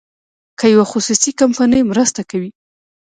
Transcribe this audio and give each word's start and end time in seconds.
که 0.59 0.65
یوه 0.73 0.85
خصوصي 0.91 1.31
کمپنۍ 1.39 1.81
مرسته 1.91 2.21
کوي. 2.29 2.49